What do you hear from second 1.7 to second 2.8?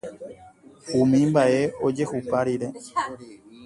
ojehupa rire